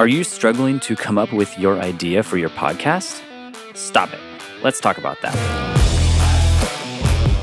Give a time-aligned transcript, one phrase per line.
[0.00, 3.20] Are you struggling to come up with your idea for your podcast?
[3.76, 4.18] Stop it.
[4.62, 5.36] Let's talk about that.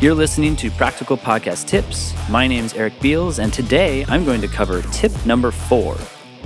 [0.00, 2.14] You're listening to Practical Podcast Tips.
[2.30, 5.96] My name is Eric Beals, and today I'm going to cover tip number four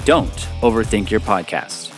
[0.06, 1.92] don't overthink your podcast.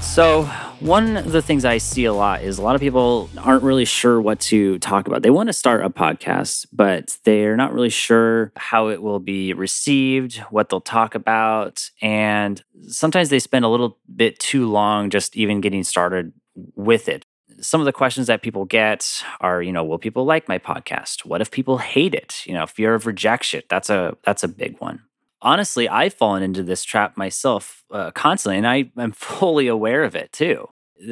[0.00, 0.50] So,
[0.82, 3.84] one of the things I see a lot is a lot of people aren't really
[3.84, 5.22] sure what to talk about.
[5.22, 9.52] They want to start a podcast, but they're not really sure how it will be
[9.52, 11.88] received, what they'll talk about.
[12.00, 16.32] And sometimes they spend a little bit too long just even getting started
[16.74, 17.24] with it.
[17.60, 21.24] Some of the questions that people get are, you know, will people like my podcast?
[21.24, 22.42] What if people hate it?
[22.44, 23.62] You know, fear of rejection.
[23.68, 25.02] That's a that's a big one
[25.42, 30.16] honestly, I've fallen into this trap myself uh, constantly, and I am fully aware of
[30.16, 30.68] it too.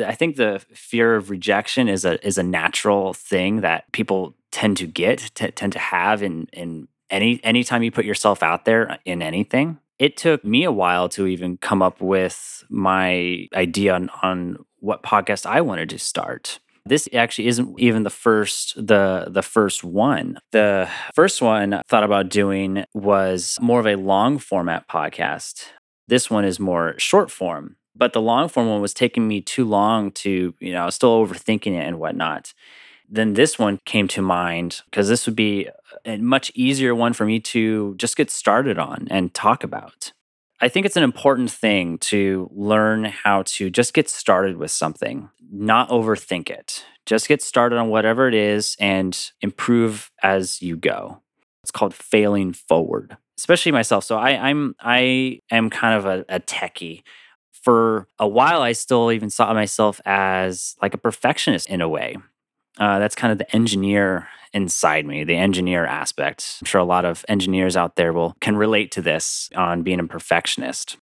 [0.06, 4.76] I think the fear of rejection is a is a natural thing that people tend
[4.78, 8.98] to get, t- tend to have in in any anytime you put yourself out there
[9.04, 9.78] in anything.
[9.98, 15.02] It took me a while to even come up with my idea on, on what
[15.02, 16.58] podcast I wanted to start.
[16.86, 20.38] This actually isn't even the first the the first one.
[20.52, 25.66] The first one I thought about doing was more of a long format podcast.
[26.08, 29.64] This one is more short form, but the long form one was taking me too
[29.64, 32.52] long to, you know, I was still overthinking it and whatnot.
[33.08, 35.68] Then this one came to mind because this would be
[36.04, 40.12] a much easier one for me to just get started on and talk about.
[40.60, 45.30] I think it's an important thing to learn how to just get started with something,
[45.50, 46.84] not overthink it.
[47.06, 51.20] Just get started on whatever it is and improve as you go.
[51.62, 54.04] It's called failing forward, especially myself.
[54.04, 57.02] So I, I'm I am kind of a, a techie.
[57.52, 62.16] For a while, I still even saw myself as like a perfectionist in a way.
[62.78, 66.58] Uh, that's kind of the engineer inside me, the engineer aspect.
[66.62, 70.00] I'm sure a lot of engineers out there will can relate to this on being
[70.00, 70.96] a perfectionist.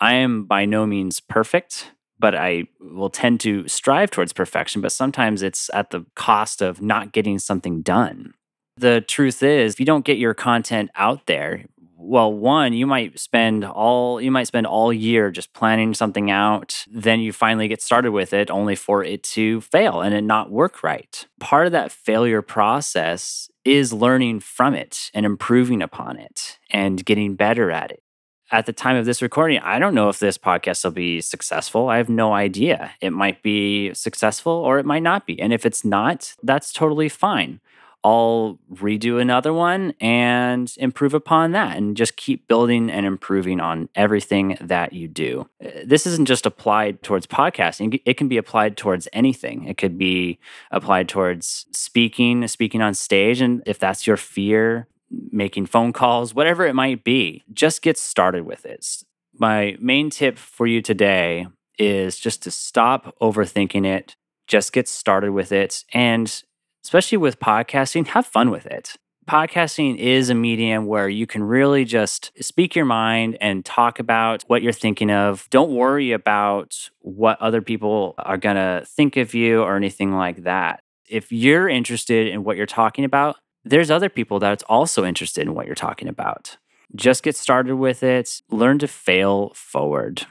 [0.00, 4.92] I am by no means perfect, but I will tend to strive towards perfection, but
[4.92, 8.34] sometimes it's at the cost of not getting something done.
[8.76, 11.64] The truth is, if you don't get your content out there,
[12.00, 16.84] well one you might spend all you might spend all year just planning something out
[16.88, 20.50] then you finally get started with it only for it to fail and it not
[20.50, 26.58] work right part of that failure process is learning from it and improving upon it
[26.70, 28.02] and getting better at it
[28.50, 31.88] at the time of this recording, I don't know if this podcast will be successful.
[31.88, 32.92] I have no idea.
[33.00, 35.40] It might be successful or it might not be.
[35.40, 37.60] And if it's not, that's totally fine.
[38.04, 43.88] I'll redo another one and improve upon that and just keep building and improving on
[43.94, 45.48] everything that you do.
[45.62, 49.64] Uh, this isn't just applied towards podcasting, it can be applied towards anything.
[49.64, 50.38] It could be
[50.70, 53.40] applied towards speaking, speaking on stage.
[53.40, 58.44] And if that's your fear, making phone calls, whatever it might be, just get started
[58.44, 58.86] with it.
[59.34, 61.46] My main tip for you today
[61.78, 64.16] is just to stop overthinking it.
[64.46, 66.42] Just get started with it and
[66.84, 68.96] especially with podcasting, have fun with it.
[69.28, 74.42] Podcasting is a medium where you can really just speak your mind and talk about
[74.46, 75.46] what you're thinking of.
[75.50, 80.44] Don't worry about what other people are going to think of you or anything like
[80.44, 80.80] that.
[81.06, 83.36] If you're interested in what you're talking about,
[83.68, 86.56] there's other people that's also interested in what you're talking about.
[86.94, 90.26] Just get started with it, learn to fail forward.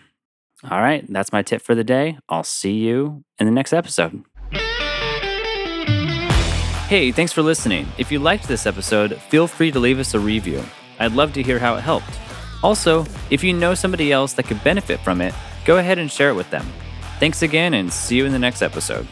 [0.63, 2.17] All right, that's my tip for the day.
[2.29, 4.23] I'll see you in the next episode.
[6.87, 7.85] Hey, thanks for listening.
[7.97, 10.63] If you liked this episode, feel free to leave us a review.
[10.99, 12.17] I'd love to hear how it helped.
[12.63, 16.29] Also, if you know somebody else that could benefit from it, go ahead and share
[16.29, 16.65] it with them.
[17.19, 19.07] Thanks again and see you in the next episode.